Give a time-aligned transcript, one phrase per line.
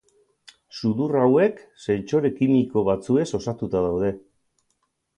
[0.79, 4.15] Sudur hauek, sentsore kimiko batzuez osatuta daude.